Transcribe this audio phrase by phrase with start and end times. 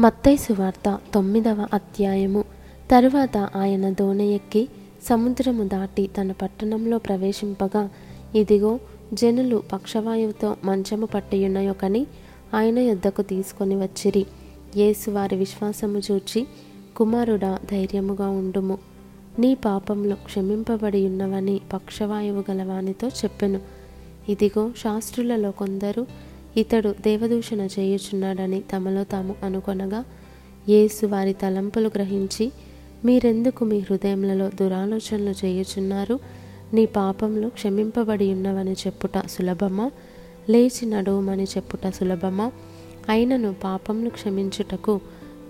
[0.00, 2.44] మత్తైసు వార్త తొమ్మిదవ అధ్యాయము.
[2.90, 4.68] తరువాత ఆయన దోణ ఎక్కి
[5.02, 7.90] సముద్రము దాటి తన పట్టణంలో ప్రవేశింపగా
[8.34, 8.80] ఇదిగో
[9.14, 12.06] జనులు పక్షవాయువుతో మంచము పట్టియున్నయొకని
[12.54, 14.26] ఆయన యొద్దకు తీసుకొని వచ్చిరి.
[14.76, 16.46] యేసు వారి విశ్వాసము చూచి
[16.96, 18.78] కుమారుడా ధైర్యముగా ఉండుము.
[19.38, 23.60] నీ పాపంలో క్షమింపబడి ఉన్నవని పక్షవాయువు గలవానితో చెప్పెను.
[24.28, 26.06] ఇదిగో శాస్త్రులలో కొందరు
[26.56, 30.04] ఇతడు దేవదూషణ చేయుచున్నాడని తమలో తాము అనుకొనగా
[30.68, 32.52] యేసు వారి తలంపులు గ్రహించి
[33.04, 36.18] మీరెందుకు మీ హృదయములలో దురాలోచనలు చేయుచున్నారు?
[36.74, 39.90] నీ పాపంలో క్షమింపబడి ఉన్నవని చెప్పుట సులభమా?
[40.50, 42.52] లేచి నడవమని చెప్పుట సులభమా?
[43.08, 45.00] అయినను పాపంను క్షమించుటకు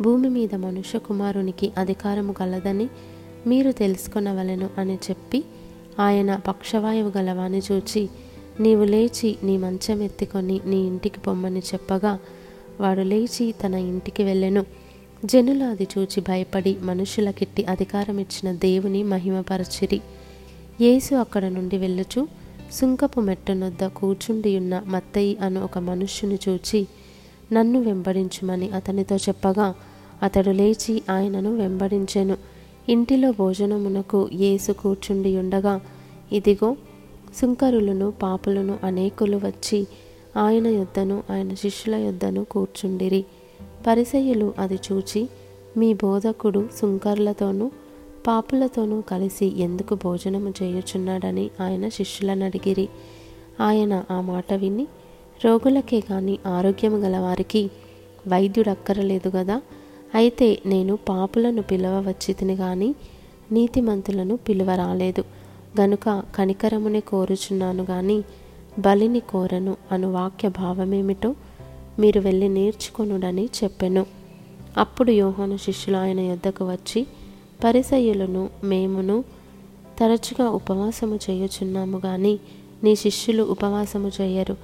[0.00, 2.88] భూమి మీద మనుష్య కుమారునికి అధికారము కలదని
[3.46, 5.44] మీరు తెలుసుకొనవలెను అని చెప్పి
[6.00, 8.08] ఆయన పక్షవాయువు గలవాని చూచి
[8.60, 12.18] నీవు లేచి నీ మంచం ఎత్తుకొని నీ ఇంటికి పొమ్మని చెప్పగా
[12.80, 14.66] వాడు లేచి తన ఇంటికి వెళ్ళెను.
[15.24, 20.00] జనులు అది చూచి భయపడి మనుషులకిట్టి అధికారం ఇచ్చిన దేవుని మహిమపరచిరి.
[20.80, 22.28] యేసు అక్కడ నుండి వెళ్ళుచు
[22.72, 26.86] సుంకపు మెట్టనొద్ద కూర్చుండియున్న మత్తయి అను ఒక మనుష్యుని చూచి
[27.52, 29.74] నన్ను వెంబడించుమని అతనితో చెప్పగా
[30.22, 32.36] అతడు లేచి ఆయనను వెంబడించెను.
[32.88, 35.80] ఇంటిలో భోజనమునకు యేసు కూర్చుండి ఉండగా
[36.32, 36.76] ఇదిగో
[37.34, 39.86] సుంకరులను పాపులను అనేకులు వచ్చి
[40.36, 43.24] ఆయన యొద్దను ఆయన శిష్యుల యొద్దను కూర్చుండిరి.
[43.86, 45.28] పరిసయులు అది చూచి
[45.76, 47.70] మీ బోధకుడు సుంకర్లతోనూ
[48.26, 52.88] పాపులతోనూ కలిసి ఎందుకు భోజనము చేయుచున్నాడని ఆయన శిష్యులను అడిగిరి.
[53.60, 54.86] ఆయన ఆ మాట విని
[55.44, 57.70] రోగులకే కానీ ఆరోగ్యము గలవారికి
[58.28, 59.62] వైద్యుడక్కరలేదు కదా
[60.14, 62.94] అయితే నేను పాపులను పిలవవచ్చి తిని గాని
[63.52, 65.24] నీతిమంతులను పిలువ రాలేదు
[65.80, 68.22] గనుక కనికరముని కోరుచున్నాను గాని
[68.78, 71.34] బలిని కోరను అను వాక్య భావమేమిటో
[71.98, 74.06] మీరు వెళ్ళి నేర్చుకొనుడని చెప్పెను.
[74.78, 77.06] అప్పుడు యోహాను శిష్యులు ఆయన యొద్దకు వచ్చి
[77.64, 79.24] పరిసయ్యులను మేమును
[80.00, 82.38] తరచుగా ఉపవాసము చేయుచున్నాము గాని
[82.84, 84.56] నీ శిష్యులు ఉపవాసము చేయరు.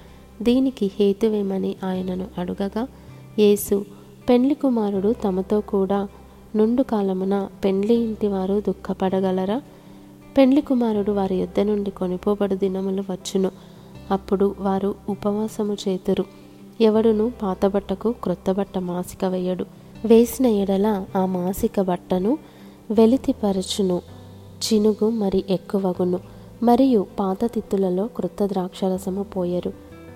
[0.43, 2.89] దీనికి హేతువేమని ఆయనను అడుగగా
[3.39, 3.85] యేసు
[4.29, 6.09] పెండ్లి కుమారుడు తమతో కూడా
[6.57, 9.63] నుండు కాలమున పెండ్లి ఇంటి వారు దుఃఖపడగలరా?
[10.37, 13.51] పెండ్లి కుమారుడు వారి ఎద్ద నుండి కొనిపోబడు దినములు వచ్చును.
[14.11, 16.25] అప్పుడు వారు ఉపవాసము చేతురు.
[16.81, 19.65] ఎవడును పాత బట్టకు క్రొత్త బట్ట మాసిక వేయడు.
[20.05, 22.39] వేసిన ఎడల ఆ మాసిక బట్టను
[22.91, 24.03] వెలితిపరచును.
[24.65, 26.21] చినుగు మరి ఎక్కువగును.
[26.63, 29.73] మరియు పాత తిత్తులలో క్రొత్త ద్రాక్షరసము పోయరు.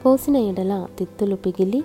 [0.06, 1.80] పోసిన ఎడల తిత్తులు పిగిలి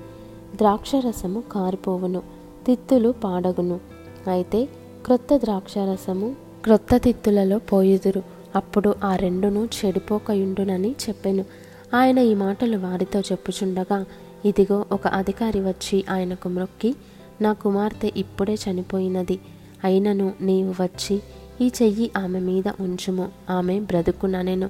[0.56, 2.22] ద్రాక్షరసము కారిపోవును.
[2.66, 3.80] తిత్తులు పాడగును.
[4.28, 4.66] అయితే
[5.06, 8.24] క్రొత్త ద్రాక్షరసము క్రొత్తతిత్తులలో పోయుదురు.
[8.56, 11.46] అప్పుడు ఆ రెండును చెడిపోకయుండునని చెప్పెను.
[11.94, 14.06] ఆయన ఈ మాటలు వారితో చెప్పుచుండగా
[14.46, 16.96] ఇదిగో ఒక అధికారి వచ్చి ఆయనకు మ్రొక్కి
[17.42, 19.40] నా కుమార్తె ఇప్పుడే చనిపోయినది.
[19.84, 21.22] అయినను నీవు వచ్చి
[21.62, 23.30] ఈ చెయ్యి ఆమె మీద ఉంచుము.
[23.50, 24.70] ఆమె బ్రతుకుననెను.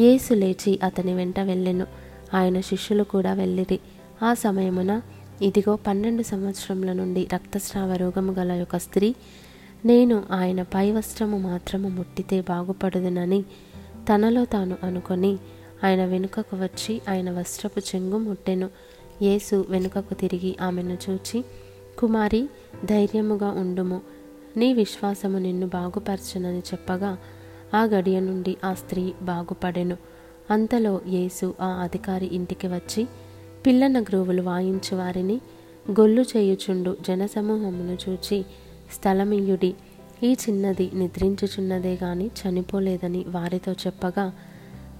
[0.00, 1.86] యేసు లేచి అతని వెంట వెళ్ళెను.
[2.34, 3.80] ఆయన శిష్యులు కూడా వెళ్ళిరి.
[4.22, 5.00] ఆ సమయమున
[5.42, 9.14] ఇదిగో పన్నెండు సంవత్సరముల నుండి రక్తస్రావ రోగము గల ఒక స్త్రీ
[9.84, 13.42] నేను ఆయన పై వస్త్రము మాత్రము ముట్టితే బాగుపడదునని
[14.08, 15.38] తనలో తాను అనుకొని
[15.84, 18.70] ఆయన వెనుకకు వచ్చి ఆయన వస్త్రపు చెంగు ముట్టెను.
[19.22, 21.44] యేసు వెనుకకు తిరిగి ఆమెను చూచి
[21.98, 22.48] కుమారి
[22.84, 24.00] ధైర్యముగా ఉండుము.
[24.56, 27.18] నీ విశ్వాసము నిన్ను బాగుపరచునని చెప్పగా
[27.74, 29.96] ఆ గడియ నుండి ఆ స్త్రీ బాగుపడెను.
[30.50, 33.06] అంతలో యేసు ఆ అధికారి ఇంటికి వచ్చి
[33.66, 35.40] పిల్లన గ్రోవులు వాయించు వారిని
[35.90, 38.44] గొల్లు చేయుచుండు జనసమూహమును చూచి
[38.92, 39.74] స్థలమియుడి.
[40.22, 44.32] ఈ చిన్నది నిద్రించుచున్నదే గాని చనిపోలేదని వారితో చెప్పగా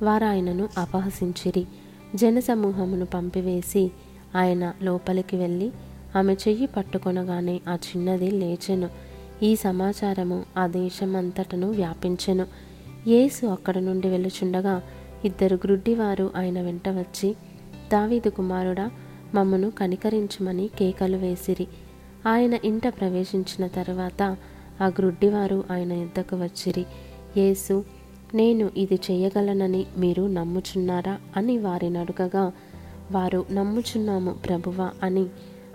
[0.02, 1.66] వారాయనను అపహసించిరి.
[2.14, 3.90] జనసమూహమును పంపివేసి
[4.36, 5.72] ఆయన లోపలికి వెళ్ళి
[6.16, 8.88] ఆమె చెయ్యి పట్టుకొనగానే ఆ చిన్నది లేచెను.
[9.42, 12.46] ఈ సమాచారము ఆ దేశమంతటను వ్యాపించెను.
[13.06, 14.82] యేసు అక్కడ నుండి వెళ్ళుచుండగా
[15.24, 17.36] ఇద్దరు గ్రుడ్డివారు ఆయన వెంట వచ్చి
[17.92, 18.90] దావీదు కుమారుడా
[19.34, 21.66] మమ్మను కనికరించమని కేకలు వేసిరి.
[22.26, 24.36] ఆయన ఇంట ప్రవేశించిన తర్వాత
[24.80, 26.86] ఆ గ్రుడ్డివారు ఆయన యుద్ధకు వచ్చిరి.
[27.36, 27.84] యేసు
[28.34, 31.18] నేను ఇది చేయగలనని మీరు నమ్ముచున్నారా?
[31.36, 32.52] అని వారిని అడుగగా
[33.12, 35.26] వారు నమ్ముచున్నాము ప్రభువా అని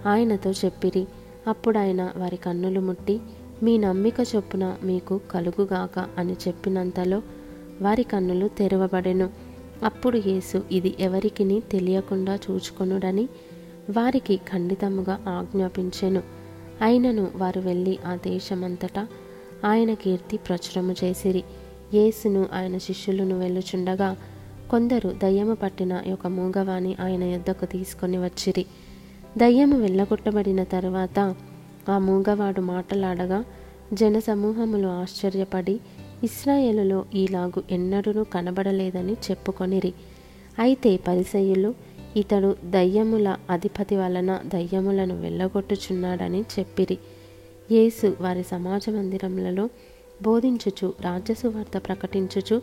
[0.07, 1.07] ఆయనతో చెప్పిరి.
[1.47, 3.19] అప్పుడు ఆయన వారి కన్నులు ముట్టి
[3.63, 7.21] మీ నమ్మిక చొప్పున మీకు కలుగుగాక అని చెప్పినంతలో
[7.81, 9.29] వారి కన్నులు తెరవబడెను.
[9.83, 13.29] అప్పుడు యేసు ఇది ఎవరికిని తెలియకుండా చూచుకొనుడని
[13.97, 16.38] వారికి ఖండితముగా ఆజ్ఞాపించెను.
[16.81, 19.07] అయినను వారు వెళ్ళి ఆ దేశమంతటా
[19.65, 21.43] ఆయన కీర్తి ప్రచురము చేసిరి.
[21.93, 24.17] యేసును ఆయన శిష్యులను వెళ్ళుచుండగా
[24.69, 28.65] కొందరు దయ్యము పట్టిన ఒక మూగవాణి ఆయన యొద్దకు తీసుకొని వచ్చిరి.
[29.37, 31.35] దయ్యము వెళ్ళగొట్టబడిన తరువాత
[31.89, 33.45] ఆ మూగవాడు మాటలాడగా
[33.93, 35.79] జనసమూహములు ఆశ్చర్యపడి
[36.23, 39.93] ఇస్రాయేలులో ఈలాగు ఎన్నడూ కనబడలేదని చెప్పుకొనిరి.
[40.59, 46.97] అయితే పరిసయ్యులు ఇతడు దయ్యముల అధిపతి వలన దయ్యములను వెళ్ళగొట్టుచున్నాడని చెప్పిరి.
[47.71, 49.69] యేసు వారి సమాజ మందిరములలో
[50.21, 52.61] బోధించుచు రాజ్యసువార్త ప్రకటించుచు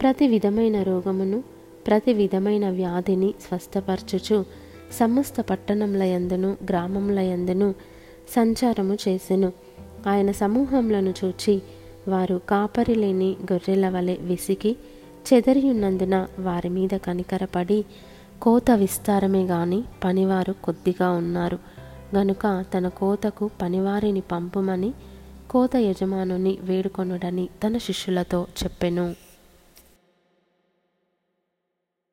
[0.00, 1.44] ప్రతి విధమైన రోగమును
[1.86, 4.44] ప్రతి విధమైన వ్యాధిని స్వస్థపరచుచు
[4.92, 7.74] సమస్త పట్టణములయందును గ్రామములయందును
[8.30, 9.52] సంచారము చేసెను.
[10.06, 11.62] ఆయన సమూహములను చూచి
[12.08, 14.76] వారు కాపరి లేని గొర్రెల వలె విసిగి
[15.32, 17.84] చెదరియున్నందున వారి మీద కనికరపడి
[18.42, 21.58] కోత విస్తారమే గాని పనివారు కొద్దిగా ఉన్నారు.
[22.16, 24.92] గనుక తన కోతకు పనివారిని పంపుమని
[25.50, 29.27] కోత యజమానుని వేడుకొనుడని తన శిష్యులతో చెప్పెను.